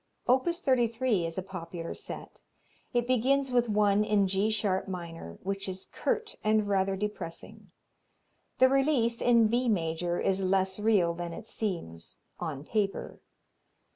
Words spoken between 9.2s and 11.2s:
in B major is less real